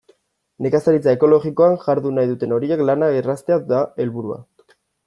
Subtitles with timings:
[0.65, 4.43] Nekazaritza ekologikoan jardun nahi duten horiei lanak erraztea da helburua.